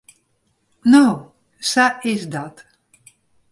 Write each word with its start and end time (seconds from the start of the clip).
No, 0.93 1.01
sa 1.71 1.85
is 2.13 2.23
dat. 2.37 2.55